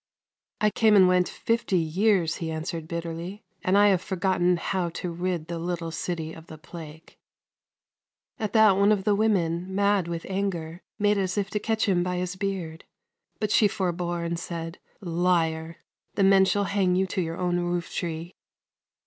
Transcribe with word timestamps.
"I 0.65 0.71
came 0.71 0.95
and 0.95 1.07
went 1.07 1.29
fifty 1.29 1.77
years," 1.77 2.37
he 2.37 2.49
answered 2.49 2.87
bitterly," 2.87 3.43
and 3.63 3.77
I 3.77 3.89
have 3.89 4.01
forgotten 4.01 4.57
how 4.57 4.89
to 4.89 5.11
rid 5.11 5.45
the 5.45 5.59
little 5.59 5.91
city 5.91 6.33
of 6.33 6.47
the 6.47 6.57
plague!" 6.57 7.15
At 8.39 8.53
that 8.53 8.77
one 8.77 8.91
of 8.91 9.03
the 9.03 9.13
women, 9.13 9.75
mad 9.75 10.07
with 10.07 10.25
anger, 10.27 10.81
made 10.97 11.19
as 11.19 11.37
if 11.37 11.51
to 11.51 11.59
catch 11.59 11.87
him 11.87 12.01
by 12.01 12.15
his 12.17 12.35
beard, 12.35 12.83
but 13.39 13.51
she 13.51 13.67
forbore, 13.67 14.23
and 14.25 14.39
said:" 14.39 14.79
Liar! 15.23 15.77
the 16.15 16.23
men 16.23 16.45
shall 16.45 16.63
hang 16.63 16.95
you 16.95 17.05
to 17.05 17.21
your 17.21 17.37
own 17.37 17.59
roof 17.59 17.93
tree." 17.93 18.33